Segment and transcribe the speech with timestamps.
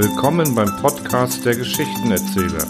[0.00, 2.64] Willkommen beim Podcast der Geschichtenerzähler.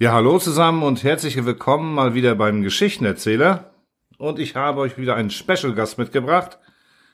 [0.00, 3.72] Ja, hallo zusammen und herzlich willkommen mal wieder beim Geschichtenerzähler.
[4.18, 6.58] Und ich habe euch wieder einen Special-Gast mitgebracht,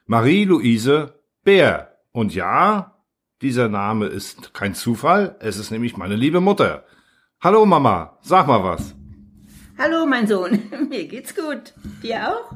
[0.06, 1.98] Marie-Louise Bär.
[2.12, 2.96] Und ja,
[3.42, 6.84] dieser Name ist kein Zufall, es ist nämlich meine liebe Mutter.
[7.40, 8.94] Hallo Mama, sag mal was.
[9.78, 11.72] Hallo mein Sohn, mir geht's gut.
[12.02, 12.52] Dir auch?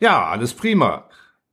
[0.00, 1.08] Ja, alles prima.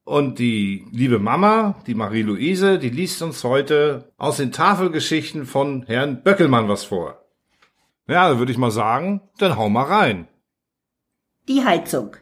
[0.06, 6.22] Und die liebe Mama, die Marie-Louise, die liest uns heute aus den Tafelgeschichten von Herrn
[6.22, 7.26] Böckelmann was vor.
[8.08, 10.28] Ja, da würde ich mal sagen, dann hau mal rein.
[11.48, 12.16] Die Heizung.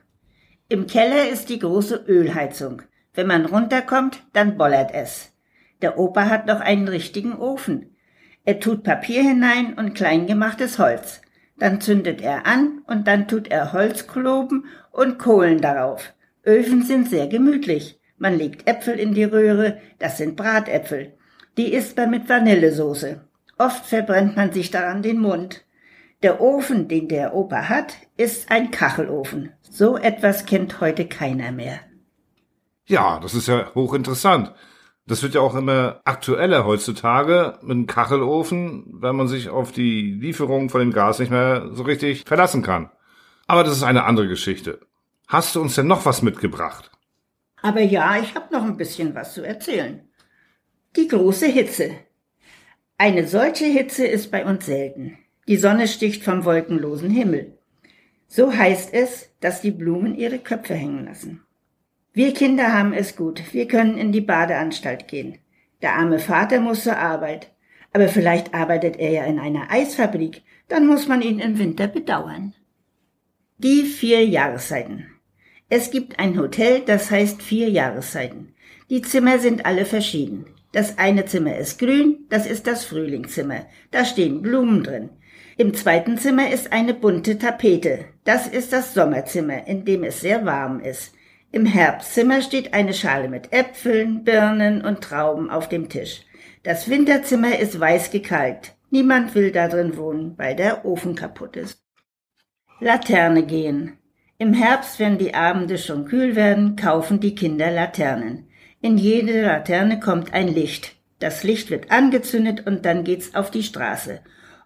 [0.69, 2.81] Im Keller ist die große Ölheizung.
[3.13, 5.32] Wenn man runterkommt, dann bollert es.
[5.83, 7.97] Der Opa hat noch einen richtigen Ofen.
[8.45, 11.21] Er tut Papier hinein und kleingemachtes Holz.
[11.59, 16.13] Dann zündet er an und dann tut er Holzkloben und Kohlen darauf.
[16.45, 17.99] Öfen sind sehr gemütlich.
[18.17, 21.17] Man legt Äpfel in die Röhre, das sind Bratäpfel.
[21.57, 23.19] Die isst man mit Vanillesoße.
[23.57, 25.65] Oft verbrennt man sich daran den Mund.
[26.21, 29.51] Der Ofen, den der Opa hat, ist ein Kachelofen.
[29.61, 31.81] So etwas kennt heute keiner mehr.
[32.85, 34.53] Ja, das ist ja hochinteressant.
[35.05, 40.13] Das wird ja auch immer aktueller heutzutage mit einem Kachelofen, weil man sich auf die
[40.13, 42.89] Lieferung von dem Gas nicht mehr so richtig verlassen kann.
[43.47, 44.79] Aber das ist eine andere Geschichte.
[45.27, 46.91] Hast du uns denn noch was mitgebracht?
[47.61, 50.07] Aber ja, ich habe noch ein bisschen was zu erzählen.
[50.95, 51.91] Die große Hitze.
[52.97, 55.17] Eine solche Hitze ist bei uns selten.
[55.47, 57.57] Die Sonne sticht vom wolkenlosen Himmel.
[58.27, 61.43] So heißt es, dass die Blumen ihre Köpfe hängen lassen.
[62.15, 63.41] Wir Kinder haben es gut.
[63.53, 65.39] Wir können in die Badeanstalt gehen.
[65.81, 67.51] Der arme Vater muss zur Arbeit.
[67.91, 70.43] Aber vielleicht arbeitet er ja in einer Eisfabrik.
[70.67, 72.53] Dann muss man ihn im Winter bedauern.
[73.57, 75.07] Die vier Jahreszeiten.
[75.69, 78.53] Es gibt ein Hotel, das heißt vier Jahreszeiten.
[78.91, 80.45] Die Zimmer sind alle verschieden.
[80.71, 83.65] Das eine Zimmer ist grün, das ist das Frühlingszimmer.
[83.89, 85.09] Da stehen Blumen drin.
[85.57, 88.05] Im zweiten Zimmer ist eine bunte Tapete.
[88.23, 91.13] Das ist das Sommerzimmer, in dem es sehr warm ist.
[91.53, 96.23] Im Herbstzimmer steht eine Schale mit Äpfeln, Birnen und Trauben auf dem Tisch.
[96.63, 98.73] Das Winterzimmer ist weiß gekalkt.
[98.89, 101.79] Niemand will da drin wohnen, weil der Ofen kaputt ist.
[102.79, 103.99] Laterne gehen.
[104.39, 108.47] Im Herbst, wenn die Abende schon kühl werden, kaufen die Kinder Laternen.
[108.81, 110.95] In jede Laterne kommt ein Licht.
[111.19, 114.21] Das Licht wird angezündet und dann geht's auf die Straße.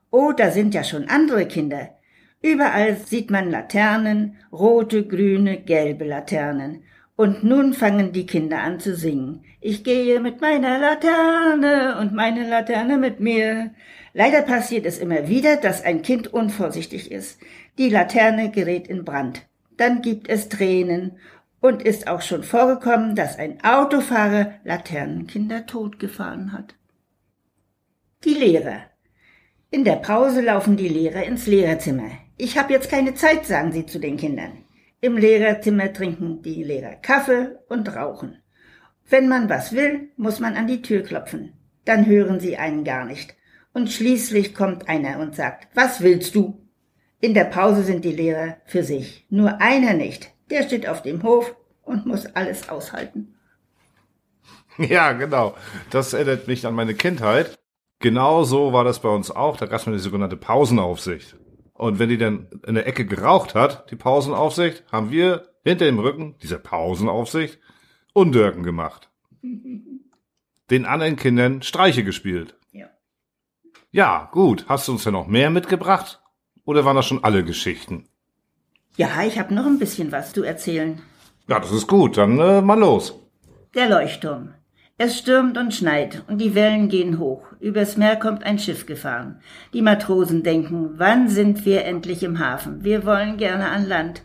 [0.09, 1.96] Oh, da sind ja schon andere Kinder.
[2.41, 6.83] Überall sieht man Laternen, rote, grüne, gelbe Laternen.
[7.15, 9.43] Und nun fangen die Kinder an zu singen.
[9.59, 13.71] Ich gehe mit meiner Laterne und meine Laterne mit mir.
[14.13, 17.39] Leider passiert es immer wieder, dass ein Kind unvorsichtig ist.
[17.79, 19.47] Die Laterne gerät in Brand.
[19.77, 21.17] Dann gibt es Tränen
[21.59, 26.75] und ist auch schon vorgekommen, dass ein Autofahrer Laternenkinder totgefahren hat.
[28.23, 28.81] Die Lehrer.
[29.69, 32.09] In der Pause laufen die Lehrer ins Lehrerzimmer.
[32.37, 34.63] Ich habe jetzt keine Zeit, sagen sie zu den Kindern.
[35.01, 38.41] Im Lehrerzimmer trinken die Lehrer Kaffee und rauchen.
[39.09, 41.51] Wenn man was will, muss man an die Tür klopfen.
[41.83, 43.35] Dann hören sie einen gar nicht.
[43.73, 46.65] Und schließlich kommt einer und sagt, was willst du?
[47.19, 49.25] In der Pause sind die Lehrer für sich.
[49.29, 50.31] Nur einer nicht.
[50.49, 53.33] Der steht auf dem Hof und muss alles aushalten.
[54.77, 55.55] Ja, genau.
[55.89, 57.57] Das erinnert mich an meine Kindheit.
[57.99, 59.57] Genau so war das bei uns auch.
[59.57, 61.35] Da gab es mal die sogenannte Pausenaufsicht.
[61.73, 65.99] Und wenn die dann in der Ecke geraucht hat, die Pausenaufsicht, haben wir hinter dem
[65.99, 67.59] Rücken dieser Pausenaufsicht
[68.13, 69.09] Undürken gemacht.
[70.69, 72.55] Den anderen Kindern Streiche gespielt.
[72.71, 72.87] Ja.
[73.91, 74.65] Ja, gut.
[74.67, 76.21] Hast du uns ja noch mehr mitgebracht?
[76.65, 78.09] Oder waren das schon alle Geschichten?
[78.97, 81.01] Ja, ich habe noch ein bisschen was zu erzählen.
[81.47, 82.17] Ja, das ist gut.
[82.17, 83.17] Dann äh, mal los.
[83.75, 84.53] Der Leuchtturm.
[84.99, 87.43] Es stürmt und schneit und die Wellen gehen hoch.
[87.59, 89.39] Übers Meer kommt ein Schiff gefahren.
[89.71, 92.83] Die Matrosen denken, wann sind wir endlich im Hafen?
[92.83, 94.23] Wir wollen gerne an Land.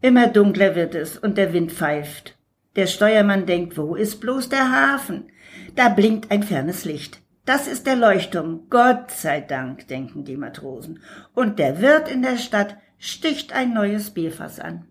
[0.00, 2.36] Immer dunkler wird es und der Wind pfeift.
[2.74, 5.30] Der Steuermann denkt, wo ist bloß der Hafen?
[5.76, 7.20] Da blinkt ein fernes Licht.
[7.44, 8.66] Das ist der Leuchtturm.
[8.70, 11.00] Gott sei Dank, denken die Matrosen.
[11.32, 14.88] Und der Wirt in der Stadt sticht ein neues Bierfass an.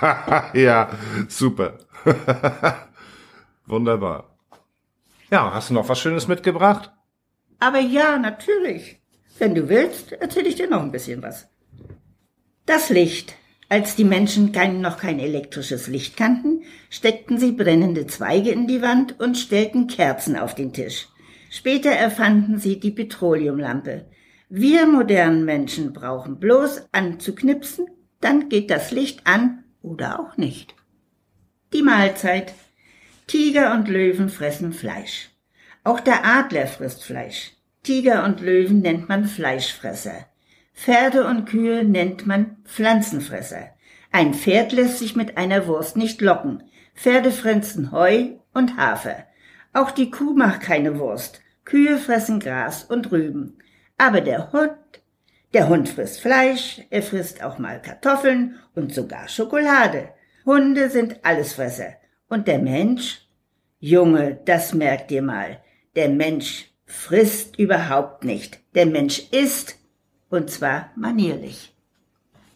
[0.52, 0.90] ja,
[1.28, 1.78] super.
[3.66, 4.33] Wunderbar.
[5.30, 6.92] Ja, hast du noch was Schönes mitgebracht?
[7.58, 9.00] Aber ja, natürlich.
[9.38, 11.48] Wenn du willst, erzähle ich dir noch ein bisschen was.
[12.66, 13.34] Das Licht.
[13.68, 18.82] Als die Menschen kein, noch kein elektrisches Licht kannten, steckten sie brennende Zweige in die
[18.82, 21.08] Wand und stellten Kerzen auf den Tisch.
[21.50, 24.06] Später erfanden sie die Petroleumlampe.
[24.48, 27.86] Wir modernen Menschen brauchen bloß anzuknipsen,
[28.20, 30.74] dann geht das Licht an oder auch nicht.
[31.72, 32.54] Die Mahlzeit.
[33.26, 35.30] Tiger und Löwen fressen Fleisch.
[35.82, 37.52] Auch der Adler frisst Fleisch.
[37.82, 40.26] Tiger und Löwen nennt man Fleischfresser.
[40.74, 43.70] Pferde und Kühe nennt man Pflanzenfresser.
[44.12, 46.64] Ein Pferd lässt sich mit einer Wurst nicht locken.
[46.94, 49.24] Pferde fressen Heu und Hafer.
[49.72, 51.40] Auch die Kuh macht keine Wurst.
[51.64, 53.58] Kühe fressen Gras und Rüben.
[53.96, 54.76] Aber der Hund,
[55.54, 60.10] der Hund frisst Fleisch, er frisst auch mal Kartoffeln und sogar Schokolade.
[60.44, 61.94] Hunde sind Allesfresser.
[62.28, 63.20] Und der Mensch?
[63.80, 65.60] Junge, das merkt ihr mal.
[65.94, 68.60] Der Mensch frisst überhaupt nicht.
[68.74, 69.76] Der Mensch isst,
[70.30, 71.74] und zwar manierlich.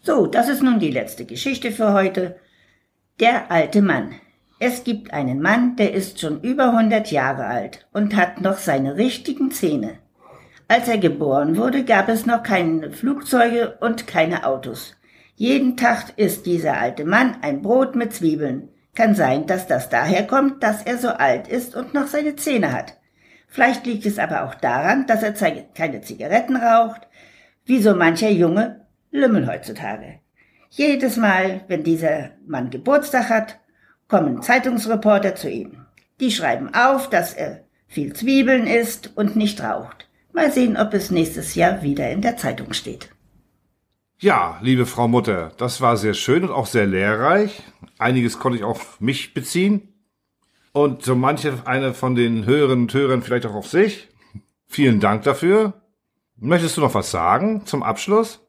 [0.01, 2.37] So, das ist nun die letzte Geschichte für heute.
[3.19, 4.15] Der alte Mann.
[4.59, 8.97] Es gibt einen Mann, der ist schon über hundert Jahre alt und hat noch seine
[8.97, 9.99] richtigen Zähne.
[10.67, 14.95] Als er geboren wurde, gab es noch keine Flugzeuge und keine Autos.
[15.35, 18.69] Jeden Tag isst dieser alte Mann ein Brot mit Zwiebeln.
[18.99, 22.73] Kann sein, dass das daher kommt, dass er so alt ist und noch seine Zähne
[22.73, 22.97] hat.
[23.47, 25.31] Vielleicht liegt es aber auch daran, dass er
[25.73, 27.07] keine Zigaretten raucht,
[27.63, 30.19] wie so mancher junge Lümmel heutzutage.
[30.69, 33.61] Jedes Mal, wenn dieser Mann Geburtstag hat,
[34.09, 35.85] kommen Zeitungsreporter zu ihm.
[36.19, 40.09] Die schreiben auf, dass er viel Zwiebeln isst und nicht raucht.
[40.33, 43.11] Mal sehen, ob es nächstes Jahr wieder in der Zeitung steht.
[44.21, 47.63] Ja, liebe Frau Mutter, das war sehr schön und auch sehr lehrreich.
[47.99, 49.93] Einiges konnte ich auf mich beziehen
[50.73, 54.09] und so manche eine von den Hörerinnen und Hörern vielleicht auch auf sich.
[54.67, 55.71] Vielen Dank dafür.
[56.35, 58.45] Möchtest du noch was sagen zum Abschluss?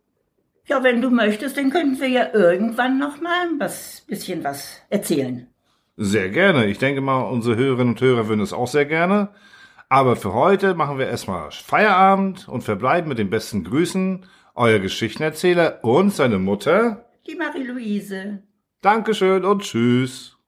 [0.67, 3.61] Ja, wenn du möchtest, dann könnten wir ja irgendwann noch mal ein
[4.09, 5.47] bisschen was erzählen.
[5.97, 6.67] Sehr gerne.
[6.67, 9.29] Ich denke mal, unsere Hörerinnen und Hörer würden es auch sehr gerne.
[9.89, 14.27] Aber für heute machen wir erstmal Feierabend und verbleiben mit den besten Grüßen.
[14.55, 17.09] Euer Geschichtenerzähler und seine Mutter.
[17.27, 18.43] Die Marie-Louise.
[18.81, 20.40] Dankeschön und tschüss.